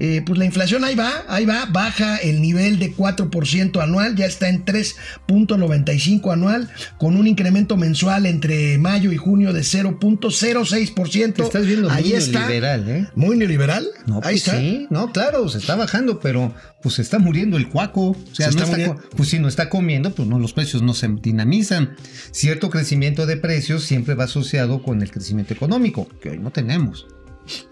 Eh, 0.01 0.23
pues 0.25 0.39
la 0.39 0.45
inflación 0.45 0.85
ahí 0.85 0.95
va, 0.95 1.25
ahí 1.27 1.45
va, 1.45 1.65
baja 1.65 2.15
el 2.17 2.41
nivel 2.41 2.79
de 2.79 2.95
4% 2.95 3.81
anual, 3.83 4.15
ya 4.15 4.25
está 4.25 4.47
en 4.47 4.63
3.95 4.63 6.31
anual, 6.31 6.69
con 6.97 7.17
un 7.17 7.27
incremento 7.27 7.75
mensual 7.75 8.25
entre 8.25 8.77
mayo 8.77 9.11
y 9.11 9.17
junio 9.17 9.51
de 9.51 9.61
0.06%. 9.61 11.33
Te 11.33 11.41
estás 11.41 11.65
viendo 11.65 11.89
ahí 11.89 12.05
muy 12.05 12.13
está. 12.13 12.39
neoliberal, 12.39 12.89
¿eh? 12.89 13.07
Muy 13.15 13.37
neoliberal. 13.37 13.87
No, 14.05 14.15
ahí 14.17 14.21
pues 14.21 14.35
está. 14.47 14.57
sí, 14.57 14.87
no, 14.89 15.11
claro, 15.11 15.49
se 15.49 15.57
está 15.57 15.75
bajando, 15.75 16.21
pero 16.21 16.53
pues 16.81 16.95
se 16.95 17.01
está 17.01 17.19
muriendo 17.19 17.57
el 17.57 17.67
cuaco. 17.67 18.11
O 18.11 18.17
sea, 18.31 18.51
Se 18.51 18.57
no 18.57 18.63
está 18.63 18.77
está 18.77 18.95
pues 19.17 19.29
si 19.29 19.39
no 19.39 19.49
está 19.49 19.69
comiendo, 19.69 20.15
pues 20.15 20.27
no, 20.29 20.39
los 20.39 20.53
precios 20.53 20.81
no 20.81 20.93
se 20.93 21.09
dinamizan. 21.09 21.95
Cierto 22.31 22.69
crecimiento 22.69 23.25
de 23.25 23.35
precios 23.35 23.83
siempre 23.83 24.15
va 24.15 24.23
asociado 24.23 24.81
con 24.81 25.01
el 25.01 25.11
crecimiento 25.11 25.53
económico, 25.53 26.07
que 26.21 26.29
hoy 26.29 26.39
no 26.39 26.51
tenemos. 26.51 27.05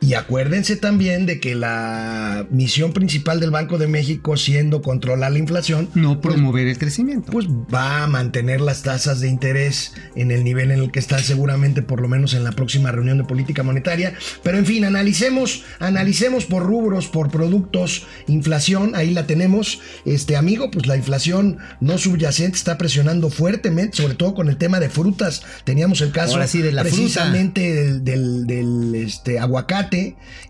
Y 0.01 0.13
acuérdense 0.13 0.75
también 0.75 1.25
de 1.25 1.39
que 1.39 1.55
la 1.55 2.45
misión 2.51 2.93
principal 2.93 3.39
del 3.39 3.51
Banco 3.51 3.77
de 3.77 3.87
México, 3.87 4.37
siendo 4.37 4.81
controlar 4.81 5.31
la 5.31 5.39
inflación, 5.39 5.89
No 5.95 6.21
promover 6.21 6.67
el 6.67 6.77
crecimiento. 6.77 7.31
pues 7.31 7.47
va 7.47 8.03
a 8.03 8.07
mantener 8.07 8.61
las 8.61 8.83
tasas 8.83 9.19
de 9.19 9.27
interés 9.27 9.93
en 10.15 10.31
el 10.31 10.43
nivel 10.43 10.71
en 10.71 10.79
el 10.79 10.91
que 10.91 10.99
están 10.99 11.19
seguramente 11.23 11.81
por 11.81 12.01
lo 12.01 12.07
menos 12.07 12.33
en 12.33 12.43
la 12.43 12.51
próxima 12.51 12.91
reunión 12.91 13.17
de 13.17 13.23
política 13.23 13.63
monetaria. 13.63 14.13
Pero 14.43 14.57
en 14.57 14.65
fin, 14.65 14.85
analicemos, 14.85 15.63
analicemos 15.79 16.45
por 16.45 16.63
rubros, 16.63 17.07
por 17.07 17.29
productos, 17.31 18.05
inflación, 18.27 18.95
ahí 18.95 19.11
la 19.11 19.27
tenemos. 19.27 19.79
Este 20.05 20.35
amigo, 20.37 20.71
pues 20.71 20.87
la 20.87 20.95
inflación 20.97 21.57
no 21.79 21.97
subyacente 21.97 22.57
está 22.57 22.77
presionando 22.77 23.29
fuertemente, 23.29 23.97
sobre 23.97 24.15
todo 24.15 24.33
con 24.33 24.49
el 24.49 24.57
tema 24.57 24.79
de 24.79 24.89
frutas. 24.89 25.43
Teníamos 25.63 26.01
el 26.01 26.11
caso 26.11 26.33
Ahora 26.33 26.47
sí, 26.47 26.61
de 26.61 26.71
la 26.71 26.83
fruta. 26.83 26.95
precisamente 26.97 27.73
del, 27.73 28.03
del- 28.03 28.47
del, 28.47 28.95
este, 28.95 29.39
aguacate, 29.39 29.66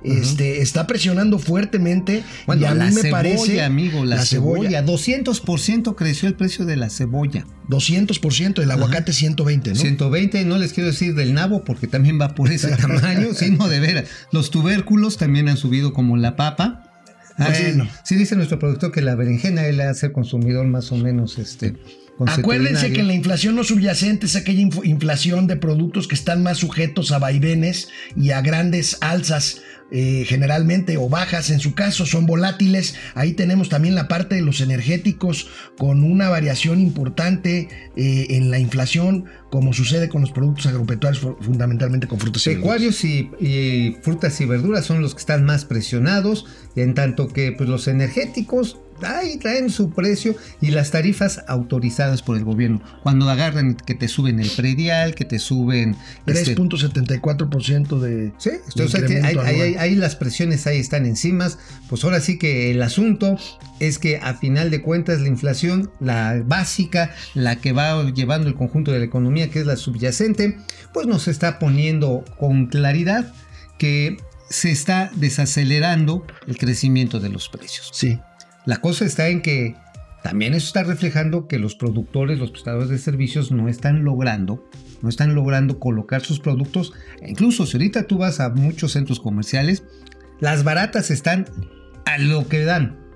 este, 0.04 0.62
está 0.62 0.88
presionando 0.88 1.40
fuertemente. 1.40 2.24
Bueno, 2.46 2.62
y 2.62 2.66
a 2.66 2.74
mí 2.74 2.80
me 2.80 2.92
cebolla, 2.92 3.12
parece, 3.12 3.62
amigo, 3.64 4.06
la, 4.06 4.24
cebolla. 4.24 4.86
200% 4.86 5.96
creció 5.96 6.28
el 6.28 6.36
precio 6.36 6.66
de 6.66 6.76
la 6.78 6.90
cebolla. 6.90 7.46
200%, 7.70 8.62
el 8.62 8.72
aguacate 8.72 9.12
120, 9.12 9.72
¿no? 9.72 9.76
120, 9.76 10.46
no 10.46 10.58
les 10.58 10.74
quiero 10.74 10.90
decir 10.90 11.16
del 11.16 11.34
nabo 11.34 11.64
porque 11.66 11.88
también 11.88 12.20
va 12.20 12.34
por 12.36 12.52
ese 12.52 12.70
tamaño, 12.78 13.34
sino 13.34 13.68
de 13.68 13.80
veras. 13.80 14.06
Los 14.32 14.52
tubérculos 14.52 15.18
también 15.18 15.50
han 15.50 15.58
subido 15.58 15.94
como 15.94 16.16
la 16.18 16.36
papa. 16.36 16.84
Ah, 17.38 17.54
sí, 17.54 17.64
Bueno. 17.64 17.88
sí 18.04 18.16
dice 18.16 18.36
nuestro 18.36 18.58
productor 18.58 18.92
que 18.92 19.02
la 19.02 19.16
berenjena 19.16 19.66
él 19.66 19.80
hace 19.82 20.08
el 20.08 20.12
consumidor 20.12 20.66
más 20.66 20.92
o 20.92 20.98
menos 20.98 21.38
este 21.38 21.76
Acuérdense 22.40 22.88
que 22.94 23.04
la 23.04 23.14
inflación 23.14 23.56
no 23.56 23.64
subyacente 23.64 24.26
es 24.26 24.36
aquella 24.36 24.62
inf- 24.62 24.86
inflación 24.86 25.46
de 25.48 25.56
productos 25.58 26.08
que 26.08 26.16
están 26.16 26.42
más 26.44 26.58
sujetos 26.58 27.12
a 27.12 27.20
vaivenes 27.20 27.90
y 28.16 28.32
a 28.32 28.42
grandes 28.42 28.98
alzas. 29.02 29.62
eh, 29.90 30.26
generalmente 30.28 30.98
o 30.98 31.08
bajas 31.08 31.50
en 31.50 31.62
su 31.62 31.74
caso 31.74 32.06
son 32.06 32.26
volátiles 32.26 32.96
ahí 33.16 33.32
tenemos 33.32 33.70
también 33.70 33.96
la 33.96 34.10
parte 34.10 34.36
de 34.36 34.42
los 34.42 34.60
energéticos 34.60 35.48
con 35.78 36.04
una 36.04 36.28
variación 36.28 36.82
importante 36.82 37.70
eh, 37.96 38.28
en 38.32 38.52
la 38.52 38.60
inflación 38.60 39.28
como 39.50 39.72
sucede 39.72 40.10
con 40.10 40.20
los 40.20 40.32
productos 40.32 40.66
agropecuarios 40.66 41.22
fu- 41.22 41.38
fundamentalmente 41.40 42.06
con 42.06 42.20
frutas 42.20 42.46
y 42.46 42.50
verduras. 42.50 42.64
Pecuarios 42.66 43.06
y, 43.06 43.30
y 43.40 43.96
frutas 44.02 44.42
y 44.42 44.46
verduras 44.46 44.84
son 44.86 45.02
los 45.02 45.14
que 45.16 45.20
están 45.22 45.46
más 45.46 45.64
presionados, 45.64 46.46
en 46.76 46.94
tanto 46.94 47.30
que 47.30 47.54
pues, 47.54 47.70
los 47.70 47.88
energéticos 47.88 48.78
ahí 49.04 49.38
traen 49.38 49.70
su 49.70 49.90
precio 49.92 50.36
y 50.62 50.72
las 50.72 50.92
tarifas 50.92 51.42
autorizadas 51.48 52.22
por 52.22 52.38
el 52.38 52.44
gobierno. 52.44 52.82
Cuando 53.04 53.30
agarran 53.30 53.76
que 53.76 53.94
te 53.96 54.08
suben 54.08 54.40
el 54.40 54.50
predial, 54.50 55.16
que 55.16 55.26
te 55.26 55.40
suben... 55.40 55.96
este, 56.26 56.56
3.74% 56.56 58.00
de, 58.00 58.32
Sí, 58.38 58.50
de 58.50 58.56
entonces 58.68 59.02
incremento 59.02 59.28
ahí- 59.28 59.38
anual. 59.38 59.62
ahí- 59.68 59.76
ahí 59.76 59.96
las 59.96 60.16
presiones 60.16 60.68
ahí 60.68 60.80
están 60.80 61.06
encima. 61.06 61.48
Pues 61.90 62.04
ahora 62.04 62.20
sí 62.20 62.38
que 62.38 62.72
el 62.72 62.82
asunto 62.82 63.38
es 63.80 64.00
que 64.00 64.18
a 64.18 64.34
final 64.34 64.72
de 64.72 64.82
cuentas 64.82 65.22
la 65.22 65.28
inflación, 65.28 65.92
la 66.00 66.42
básica, 66.46 67.12
la 67.34 67.58
que 67.58 67.74
va 67.74 68.04
llevando 68.12 68.48
el 68.48 68.56
conjunto 68.56 68.92
de 68.92 69.00
la 69.00 69.06
economía, 69.06 69.50
que 69.50 69.60
es 69.60 69.66
la 69.66 69.76
subyacente, 69.76 70.58
pues 70.94 71.08
nos 71.08 71.28
está 71.28 71.60
poniendo 71.60 72.24
con 72.40 72.68
claridad 72.68 73.34
que 73.78 74.18
se 74.50 74.72
está 74.72 75.12
desacelerando 75.16 76.26
el 76.48 76.58
crecimiento 76.58 77.20
de 77.20 77.30
los 77.30 77.50
precios. 77.50 77.90
sí 77.94 78.20
La 78.68 78.82
cosa 78.82 79.06
está 79.06 79.30
en 79.30 79.42
que 79.42 79.78
también 80.24 80.54
eso 80.54 80.68
está 80.68 80.84
reflejando 80.84 81.48
que 81.48 81.58
los 81.58 81.76
productores, 81.76 82.38
los 82.38 82.52
prestadores 82.52 82.90
de 82.90 82.98
servicios 82.98 83.50
no 83.50 83.70
están 83.70 84.04
logrando, 84.04 84.70
no 85.02 85.08
están 85.08 85.36
logrando 85.36 85.80
colocar 85.80 86.20
sus 86.20 86.42
productos. 86.42 86.92
Incluso 87.26 87.66
si 87.66 87.78
ahorita 87.78 88.08
tú 88.08 88.18
vas 88.18 88.42
a 88.42 88.50
muchos 88.50 88.92
centros 88.92 89.22
comerciales, 89.22 89.86
las 90.42 90.66
baratas 90.66 91.12
están 91.12 91.46
a 92.06 92.18
lo 92.18 92.50
que 92.50 92.66
dan. 92.66 93.07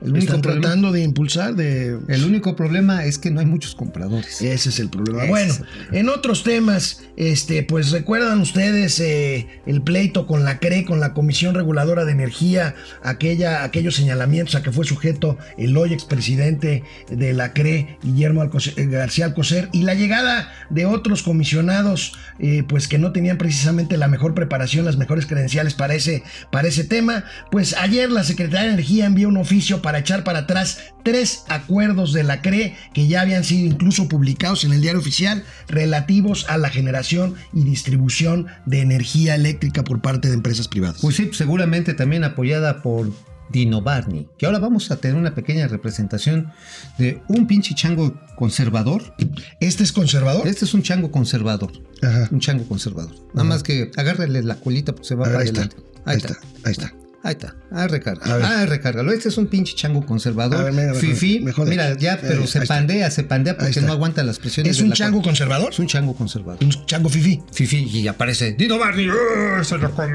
El 0.00 0.10
único, 0.10 0.24
están 0.26 0.42
problema, 0.42 0.62
tratando 0.62 0.92
de 0.92 1.02
impulsar 1.02 1.54
de 1.54 1.98
el 2.08 2.24
único 2.24 2.54
problema 2.54 3.04
es 3.04 3.18
que 3.18 3.30
no 3.30 3.40
hay 3.40 3.46
muchos 3.46 3.74
compradores. 3.74 4.40
Ese 4.40 4.68
es 4.68 4.78
el 4.78 4.88
problema. 4.90 5.22
Ese 5.22 5.30
bueno, 5.30 5.52
es 5.52 5.58
el 5.60 5.66
problema. 5.66 5.98
en 5.98 6.08
otros 6.08 6.44
temas, 6.44 7.02
este, 7.16 7.62
pues 7.62 7.90
recuerdan 7.90 8.40
ustedes 8.40 9.00
eh, 9.00 9.48
el 9.66 9.82
pleito 9.82 10.26
con 10.26 10.44
la 10.44 10.58
CRE, 10.60 10.84
con 10.84 11.00
la 11.00 11.14
Comisión 11.14 11.54
Reguladora 11.54 12.04
de 12.04 12.12
Energía, 12.12 12.74
aquella, 13.02 13.64
aquellos 13.64 13.96
señalamientos 13.96 14.54
a 14.54 14.62
que 14.62 14.70
fue 14.70 14.84
sujeto 14.84 15.36
el 15.56 15.76
hoy 15.76 15.92
expresidente 15.92 16.84
de 17.10 17.32
la 17.32 17.52
CRE, 17.52 17.98
Guillermo 18.02 18.42
Alcocer- 18.42 18.74
eh, 18.76 18.86
García 18.86 19.24
Alcocer, 19.24 19.68
y 19.72 19.82
la 19.82 19.94
llegada 19.94 20.52
de 20.70 20.86
otros 20.86 21.22
comisionados, 21.22 22.12
eh, 22.38 22.62
pues 22.68 22.86
que 22.86 22.98
no 22.98 23.12
tenían 23.12 23.38
precisamente 23.38 23.96
la 23.96 24.06
mejor 24.08 24.34
preparación, 24.34 24.84
las 24.84 24.96
mejores 24.96 25.26
credenciales 25.26 25.74
para 25.74 25.94
ese, 25.94 26.22
para 26.52 26.68
ese 26.68 26.84
tema. 26.84 27.24
Pues 27.50 27.74
ayer 27.76 28.10
la 28.10 28.22
Secretaría 28.22 28.66
de 28.68 28.74
Energía 28.74 29.06
envió 29.06 29.28
un 29.28 29.38
oficio 29.38 29.82
para 29.82 29.87
echar 29.96 30.24
para 30.24 30.40
atrás 30.40 30.80
tres 31.04 31.44
acuerdos 31.48 32.12
de 32.12 32.24
la 32.24 32.42
CRE 32.42 32.76
que 32.92 33.06
ya 33.08 33.22
habían 33.22 33.44
sido 33.44 33.66
incluso 33.66 34.08
publicados 34.08 34.64
en 34.64 34.72
el 34.72 34.82
diario 34.82 35.00
oficial 35.00 35.44
relativos 35.68 36.44
a 36.50 36.58
la 36.58 36.68
generación 36.68 37.34
y 37.54 37.64
distribución 37.64 38.48
de 38.66 38.80
energía 38.80 39.34
eléctrica 39.34 39.84
por 39.84 40.02
parte 40.02 40.28
de 40.28 40.34
empresas 40.34 40.68
privadas. 40.68 41.00
Pues 41.00 41.16
sí, 41.16 41.30
seguramente 41.32 41.94
también 41.94 42.24
apoyada 42.24 42.82
por 42.82 43.10
Dino 43.50 43.80
Barney, 43.80 44.28
que 44.36 44.46
ahora 44.46 44.58
vamos 44.58 44.90
a 44.90 44.96
tener 44.96 45.16
una 45.16 45.34
pequeña 45.34 45.68
representación 45.68 46.52
de 46.98 47.22
un 47.28 47.46
pinche 47.46 47.74
chango 47.74 48.20
conservador. 48.36 49.14
¿Este 49.60 49.82
es 49.82 49.92
conservador? 49.92 50.46
Este 50.46 50.64
es 50.64 50.74
un 50.74 50.82
chango 50.82 51.10
conservador. 51.10 51.72
Ajá. 52.02 52.28
Un 52.30 52.40
chango 52.40 52.66
conservador. 52.66 53.14
Nada 53.32 53.48
más 53.48 53.62
que 53.62 53.90
agárrale 53.96 54.42
la 54.42 54.56
colita 54.56 54.92
porque 54.92 55.08
se 55.08 55.14
va 55.14 55.26
A 55.26 55.28
ver, 55.30 55.36
para 55.36 55.44
ahí 55.44 55.66
está. 55.66 55.76
Ahí 56.04 56.16
está. 56.18 56.38
Ahí 56.64 56.72
está. 56.72 57.07
Ahí 57.24 57.32
está. 57.32 57.56
Ah, 57.72 57.86
ver. 57.88 58.18
Ah, 58.22 58.64
recárgalo. 58.66 59.10
Este 59.12 59.28
es 59.28 59.36
un 59.38 59.48
pinche 59.48 59.74
chango 59.74 60.06
conservador. 60.06 60.64
Ver, 60.64 60.72
mira, 60.72 60.94
Fifi. 60.94 61.40
mejor 61.40 61.68
Mira, 61.68 61.96
ya, 61.98 62.12
Ahí- 62.14 62.18
pero 62.22 62.46
se 62.46 62.64
pandea, 62.64 63.10
se 63.10 63.24
pandea 63.24 63.58
porque 63.58 63.80
no 63.80 63.92
aguanta 63.92 64.22
las 64.22 64.38
presiones. 64.38 64.70
¿Es 64.72 64.78
de 64.78 64.84
un 64.84 64.90
la 64.90 64.96
chango 64.96 65.20
conservador? 65.20 65.72
Es 65.72 65.78
un 65.80 65.88
chango 65.88 66.14
conservador. 66.14 66.62
Un 66.62 66.70
chango 66.86 67.08
fifi. 67.08 67.42
Fifi 67.52 67.78
y 67.92 68.06
aparece 68.06 68.52
Dino 68.52 68.78
Barney. 68.78 69.08
¡ah, 69.10 69.64
se 69.64 69.76
lo 69.78 69.90
come! 69.90 70.12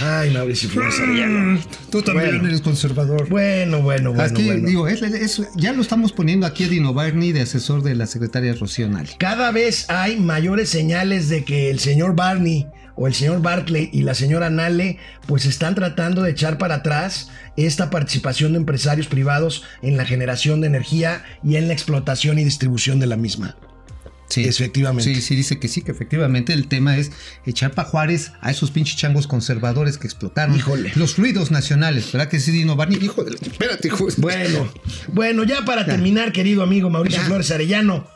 Ay, 0.00 0.30
Mauricio 0.30 0.68
Flores 0.70 0.94
Arellano. 1.00 1.58
Tú 1.90 2.00
también 2.02 2.30
Bueno. 2.30 2.48
eres 2.48 2.60
conservador. 2.60 3.28
Bueno, 3.28 3.82
bueno, 3.82 4.12
bueno, 4.12 4.22
Aquí, 4.32 4.44
bueno. 4.46 4.68
digo, 4.68 4.86
es- 4.86 5.02
es- 5.02 5.42
ya 5.56 5.72
lo 5.72 5.82
estamos 5.82 6.12
poniendo 6.12 6.46
aquí 6.46 6.64
a 6.64 6.68
Dino 6.68 6.94
Barney 6.94 7.32
de 7.32 7.40
asesor 7.40 7.82
de 7.82 7.96
la 7.96 8.06
secretaria 8.06 8.54
Rocío 8.54 8.88
Nale. 8.88 9.10
Cada 9.18 9.50
vez 9.50 9.86
hay 9.90 10.18
mayores 10.20 10.68
señales 10.68 11.28
de 11.28 11.44
que 11.44 11.68
el 11.70 11.80
señor 11.80 12.14
Barney 12.14 12.68
o 12.96 13.06
el 13.06 13.14
señor 13.14 13.42
Barclay 13.42 13.90
y 13.92 14.02
la 14.02 14.14
señora 14.14 14.50
Nale 14.50 14.98
pues 15.26 15.44
están 15.44 15.74
tratando 15.74 16.22
de 16.22 16.30
echar 16.32 16.58
para 16.58 16.76
atrás 16.76 17.30
esta 17.56 17.90
participación 17.90 18.52
de 18.52 18.58
empresarios 18.58 19.06
privados 19.06 19.62
en 19.82 19.96
la 19.96 20.04
generación 20.04 20.60
de 20.60 20.66
energía 20.68 21.22
y 21.44 21.56
en 21.56 21.68
la 21.68 21.74
explotación 21.74 22.38
y 22.38 22.44
distribución 22.44 22.98
de 22.98 23.06
la 23.06 23.16
misma. 23.16 23.56
Sí, 24.28 24.42
Efectivamente. 24.42 25.14
Sí, 25.14 25.20
sí, 25.22 25.36
dice 25.36 25.60
que 25.60 25.68
sí, 25.68 25.82
que 25.82 25.92
efectivamente 25.92 26.52
el 26.52 26.66
tema 26.66 26.96
es 26.96 27.12
echar 27.44 27.70
pa' 27.70 27.84
Juárez 27.84 28.32
a 28.40 28.50
esos 28.50 28.72
pinches 28.72 28.96
changos 28.96 29.28
conservadores 29.28 29.98
que 29.98 30.08
explotaron 30.08 30.56
Híjole. 30.56 30.90
los 30.96 31.14
fluidos 31.14 31.52
nacionales. 31.52 32.10
¿Verdad 32.12 32.28
que 32.28 32.40
sí, 32.40 32.50
Dino 32.50 32.74
Barney? 32.74 32.98
Hijo 33.00 33.22
de 33.22 33.30
la- 33.30 33.36
Espérate, 33.40 33.86
hijo. 33.86 34.08
Bueno, 34.18 34.68
bueno, 35.12 35.44
ya 35.44 35.64
para 35.64 35.86
terminar, 35.86 36.32
querido 36.32 36.64
amigo 36.64 36.90
Mauricio 36.90 37.20
Ya. 37.20 37.26
Flores 37.26 37.52
Arellano, 37.52 38.08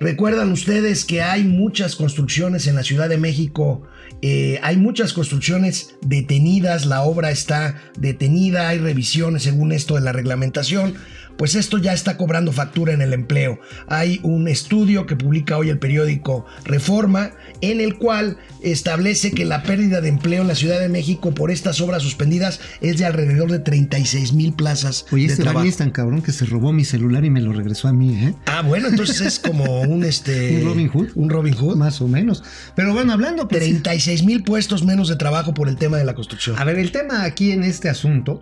recuerdan 0.00 0.52
ustedes 0.52 1.04
que 1.04 1.22
hay 1.22 1.44
muchas 1.44 1.96
construcciones 1.96 2.66
en 2.66 2.74
la 2.76 2.82
Ciudad 2.82 3.08
de 3.08 3.18
México, 3.18 3.82
eh, 4.22 4.58
hay 4.62 4.76
muchas 4.76 5.12
construcciones 5.12 5.96
detenidas, 6.02 6.86
la 6.86 7.02
obra 7.02 7.30
está 7.30 7.76
detenida, 7.98 8.68
hay 8.68 8.78
revisiones 8.78 9.44
según 9.44 9.72
esto 9.72 9.94
de 9.94 10.00
la 10.00 10.12
reglamentación. 10.12 10.94
Pues 11.38 11.54
esto 11.54 11.78
ya 11.78 11.92
está 11.92 12.16
cobrando 12.16 12.50
factura 12.50 12.92
en 12.92 13.00
el 13.00 13.12
empleo. 13.12 13.60
Hay 13.86 14.18
un 14.24 14.48
estudio 14.48 15.06
que 15.06 15.14
publica 15.14 15.56
hoy 15.56 15.68
el 15.68 15.78
periódico 15.78 16.46
Reforma, 16.64 17.30
en 17.60 17.80
el 17.80 17.96
cual 17.96 18.38
establece 18.60 19.30
que 19.30 19.44
la 19.44 19.62
pérdida 19.62 20.00
de 20.00 20.08
empleo 20.08 20.42
en 20.42 20.48
la 20.48 20.56
Ciudad 20.56 20.80
de 20.80 20.88
México 20.88 21.32
por 21.34 21.52
estas 21.52 21.80
obras 21.80 22.02
suspendidas 22.02 22.60
es 22.80 22.98
de 22.98 23.04
alrededor 23.04 23.52
de 23.52 23.60
36 23.60 24.32
mil 24.32 24.52
plazas 24.52 25.06
Oye, 25.12 25.28
de 25.28 25.32
este 25.32 25.44
trabajo. 25.44 25.64
Es 25.64 25.76
tan 25.76 25.92
cabrón 25.92 26.22
que 26.22 26.32
se 26.32 26.44
robó 26.44 26.72
mi 26.72 26.84
celular 26.84 27.24
y 27.24 27.30
me 27.30 27.40
lo 27.40 27.52
regresó 27.52 27.86
a 27.86 27.92
mí, 27.92 28.16
¿eh? 28.16 28.34
Ah, 28.46 28.62
bueno, 28.62 28.88
entonces 28.88 29.20
es 29.20 29.38
como 29.38 29.82
un 29.82 30.02
este. 30.02 30.58
Un 30.58 30.64
Robin 30.64 30.88
Hood. 30.88 31.08
Un 31.14 31.30
Robin 31.30 31.54
Hood. 31.54 31.76
Más 31.76 32.00
o 32.00 32.08
menos. 32.08 32.42
Pero 32.74 32.92
bueno, 32.92 33.12
hablando... 33.12 33.46
pues, 33.46 33.62
36 33.62 34.24
mil 34.24 34.42
puestos 34.42 34.84
menos 34.84 35.08
de 35.08 35.14
trabajo 35.14 35.54
por 35.54 35.68
el 35.68 35.76
tema 35.76 35.98
de 35.98 36.04
la 36.04 36.14
construcción. 36.14 36.58
A 36.58 36.64
ver, 36.64 36.80
el 36.80 36.90
tema 36.90 37.22
aquí 37.22 37.52
en 37.52 37.62
este 37.62 37.88
asunto 37.88 38.40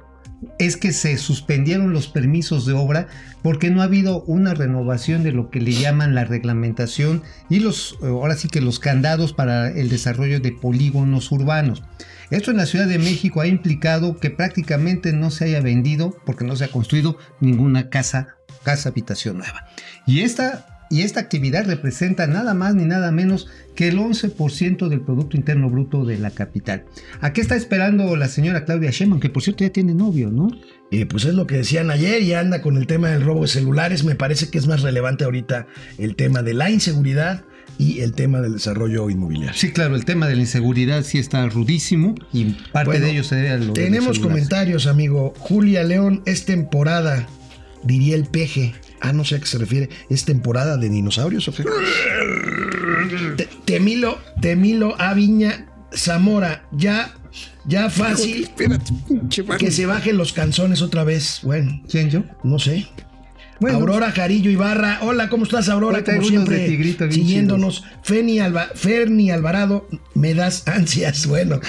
es 0.59 0.77
que 0.77 0.93
se 0.93 1.17
suspendieron 1.19 1.93
los 1.93 2.09
permisos 2.09 2.67
de 2.67 2.73
obra 2.73 3.09
porque 3.43 3.71
no 3.71 3.81
ha 3.81 3.85
habido 3.85 4.23
una 4.23 4.55
renovación 4.55 5.23
de 5.23 5.33
lo 5.33 5.51
que 5.51 5.61
le 5.61 5.73
llaman 5.73 6.15
la 6.15 6.25
reglamentación 6.25 7.23
y 7.49 7.61
los, 7.61 7.99
eh, 8.03 8.07
ahora 8.07 8.37
sí 8.37 8.49
que 8.49 8.61
los 8.61 8.79
candados 8.79 9.33
para 9.33 9.71
el 9.71 9.89
desarrollo 9.89 10.41
de 10.41 10.53
polígonos 10.53 11.31
urbanos. 11.33 11.83
Esto 12.31 12.51
en 12.51 12.57
la 12.57 12.67
Ciudad 12.67 12.87
de 12.87 12.99
México 12.99 13.41
ha 13.41 13.47
implicado 13.47 14.19
que 14.19 14.31
prácticamente 14.31 15.13
no 15.13 15.31
se 15.31 15.45
haya 15.45 15.61
vendido, 15.61 16.17
porque 16.25 16.45
no 16.45 16.57
se 16.57 16.65
ha 16.65 16.73
construido 16.73 17.19
ninguna 17.41 17.89
casa, 17.89 18.37
casa 18.65 18.89
habitación 18.89 19.39
nueva. 19.39 19.69
Y 20.07 20.23
esta 20.23 20.76
y 20.91 21.03
esta 21.03 21.21
actividad 21.21 21.67
representa 21.67 22.27
nada 22.27 22.55
más 22.55 22.75
ni 22.75 22.85
nada 22.85 23.11
menos 23.11 23.49
que 23.75 23.89
el 23.89 23.99
11% 23.99 24.89
del 24.89 25.01
Producto 25.01 25.37
Interno 25.37 25.69
Bruto 25.69 26.05
de 26.05 26.19
la 26.19 26.31
capital. 26.31 26.85
¿A 27.21 27.33
qué 27.33 27.41
está 27.41 27.57
esperando 27.57 28.17
la 28.17 28.29
señora 28.29 28.65
Claudia 28.65 28.91
Sheinbaum? 28.91 29.21
Que 29.21 29.31
por 29.31 29.43
cierto 29.43 29.65
ya 29.65 29.71
tiene 29.71 29.95
novio, 29.95 30.31
¿no? 30.31 30.49
Eh, 30.91 31.07
pues 31.07 31.25
es 31.25 31.35
lo 31.35 31.47
que 31.47 31.57
decían 31.57 31.91
ayer 31.91 32.23
y 32.23 32.33
anda 32.33 32.63
con 32.63 32.77
el 32.77 32.87
tema 32.87 33.09
del 33.09 33.23
robo 33.23 33.43
de 33.43 33.49
celulares. 33.49 34.05
Me 34.05 34.15
parece 34.15 34.49
que 34.49 34.59
es 34.59 34.67
más 34.67 34.83
relevante 34.83 35.25
ahorita 35.25 35.67
el 35.99 36.15
tema 36.15 36.43
de 36.43 36.55
la 36.55 36.71
inseguridad 36.71 37.45
y 37.79 38.01
el 38.01 38.13
tema 38.13 38.41
del 38.41 38.55
desarrollo 38.55 39.11
inmobiliario. 39.11 39.53
Sí, 39.55 39.73
claro, 39.73 39.97
el 39.97 40.05
tema 40.05 40.29
de 40.29 40.37
la 40.37 40.43
inseguridad 40.43 41.03
sí 41.03 41.19
está 41.19 41.47
rudísimo 41.49 42.15
y 42.33 42.45
parte 42.73 42.91
Bueno, 42.91 43.07
de 43.07 43.13
ello 43.13 43.25
se 43.25 43.37
debe 43.37 43.51
a 43.51 43.57
lo 43.59 43.73
Tenemos 43.73 44.19
comentarios, 44.19 44.87
amigo. 44.87 45.35
Julia 45.39 45.83
León, 45.83 46.23
es 46.25 46.47
temporada, 46.47 47.27
diría 47.83 48.15
el 48.15 48.25
peje. 48.27 48.75
Ah, 49.01 49.13
no 49.13 49.25
sé 49.25 49.37
a 49.37 49.41
qué 49.41 49.47
se 49.47 49.59
refiere. 49.59 49.89
¿Es 50.11 50.25
temporada 50.25 50.77
de 50.77 50.89
dinosaurios 50.89 51.47
o 51.49 51.53
qué? 51.55 51.65
Te- 53.37 53.49
Temilo, 53.65 54.19
Temilo 54.41 54.95
Aviña 55.01 55.67
Zamora, 55.95 56.67
ya, 56.73 57.15
ya 57.67 57.89
fácil 57.91 58.49
que 59.59 59.71
se 59.71 59.87
bajen 59.87 60.17
los 60.17 60.33
canzones 60.33 60.83
otra 60.83 61.05
vez. 61.05 61.41
Bueno, 61.43 61.81
¿Quién 61.91 62.11
yo? 62.11 62.23
no 62.43 62.59
sé. 62.59 62.87
Bueno, 63.59 63.79
Aurora 63.79 64.13
Jarillo 64.13 64.51
Ibarra. 64.51 64.99
Hola, 65.03 65.29
¿cómo 65.29 65.45
estás, 65.45 65.69
Aurora? 65.69 66.05
Como 66.05 66.23
siempre, 66.23 66.67
Tigrito 66.67 67.11
siguiéndonos. 67.11 67.85
Feni 68.03 68.39
Alba, 68.39 68.69
Ferni 68.75 69.31
Alvarado, 69.31 69.89
me 70.15 70.35
das 70.35 70.67
ansias. 70.69 71.27
Bueno, 71.37 71.61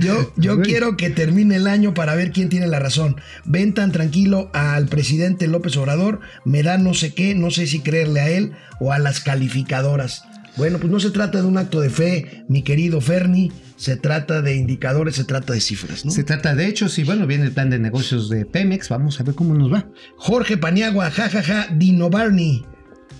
yo, 0.00 0.32
yo 0.36 0.60
quiero 0.60 0.96
que 0.96 1.10
termine 1.10 1.56
el 1.56 1.66
año 1.66 1.94
para 1.94 2.14
ver 2.14 2.30
quién 2.30 2.48
tiene 2.48 2.66
la 2.66 2.78
razón. 2.78 3.16
Ven 3.44 3.74
tan 3.74 3.90
tranquilo 3.90 4.50
al 4.52 4.86
presidente 4.86 5.48
López 5.48 5.76
Obrador, 5.76 6.20
me 6.44 6.62
da 6.62 6.78
no 6.78 6.94
sé 6.94 7.14
qué, 7.14 7.34
no 7.34 7.50
sé 7.50 7.66
si 7.66 7.80
creerle 7.80 8.20
a 8.20 8.28
él 8.28 8.52
o 8.80 8.92
a 8.92 8.98
las 8.98 9.20
calificadoras. 9.20 10.24
Bueno, 10.58 10.78
pues 10.78 10.90
no 10.90 10.98
se 10.98 11.10
trata 11.10 11.40
de 11.40 11.46
un 11.46 11.56
acto 11.56 11.80
de 11.80 11.88
fe, 11.88 12.44
mi 12.48 12.62
querido 12.62 13.00
Ferni, 13.00 13.52
se 13.76 13.94
trata 13.96 14.42
de 14.42 14.56
indicadores, 14.56 15.14
se 15.14 15.22
trata 15.22 15.52
de 15.52 15.60
cifras, 15.60 16.04
¿no? 16.04 16.10
Se 16.10 16.24
trata 16.24 16.56
de 16.56 16.66
hechos 16.66 16.98
y 16.98 17.04
bueno, 17.04 17.28
viene 17.28 17.44
el 17.44 17.52
plan 17.52 17.70
de 17.70 17.78
negocios 17.78 18.28
de 18.28 18.44
Pemex. 18.44 18.88
Vamos 18.88 19.20
a 19.20 19.22
ver 19.22 19.36
cómo 19.36 19.54
nos 19.54 19.72
va. 19.72 19.86
Jorge 20.16 20.56
Paniagua, 20.56 21.12
jajaja, 21.12 21.68
Dino 21.76 22.10
Barney. 22.10 22.66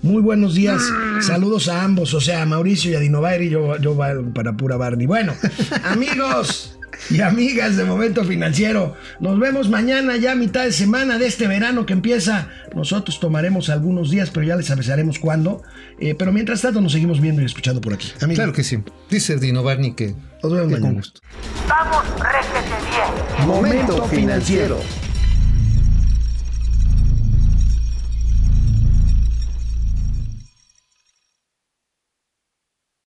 Muy 0.03 0.21
buenos 0.21 0.55
días. 0.57 0.83
Saludos 1.21 1.69
a 1.69 1.85
ambos, 1.85 2.13
o 2.13 2.21
sea, 2.21 2.43
a 2.43 2.47
Mauricio 2.47 2.91
y 2.91 2.95
a 2.97 3.01
Dino 3.01 3.21
Barney. 3.21 3.51
Yo, 3.51 3.77
yo 3.77 3.97
para 4.35 4.57
pura 4.57 4.77
Barney. 4.77 5.07
Bueno, 5.07 5.33
amigos 5.85 6.77
y 7.11 7.21
amigas 7.21 7.77
de 7.77 7.85
Momento 7.85 8.25
Financiero, 8.25 8.95
nos 9.21 9.39
vemos 9.39 9.69
mañana, 9.71 10.17
ya 10.17 10.35
mitad 10.35 10.65
de 10.65 10.73
semana 10.73 11.19
de 11.19 11.27
este 11.27 11.47
verano 11.47 11.87
que 11.87 11.93
empieza. 11.93 12.49
Nosotros 12.75 13.21
tomaremos 13.21 13.71
algunos 13.71 14.11
días, 14.11 14.31
pero 14.31 14.45
ya 14.45 14.57
les 14.57 14.71
avisaremos 14.71 15.19
cuándo. 15.19 15.63
Eh, 16.01 16.15
pero 16.15 16.33
mientras 16.33 16.61
tanto, 16.63 16.81
nos 16.81 16.93
seguimos 16.93 17.21
viendo 17.21 17.43
y 17.43 17.45
escuchando 17.45 17.81
por 17.81 17.93
aquí. 17.93 18.13
Amigos, 18.21 18.37
Claro 18.37 18.53
que 18.53 18.63
sí. 18.65 18.79
Dice 19.11 19.37
Dino 19.37 19.63
Barney 19.63 19.93
que 19.93 20.15
nos 20.43 20.53
vemos 20.53 20.69
que 20.69 20.73
con 20.75 20.81
mañana. 20.83 20.99
gusto. 20.99 21.21
Vamos, 21.69 22.05
réjete 22.21 23.39
bien. 23.39 23.49
Momento 23.49 24.05
financiero. 24.07 24.79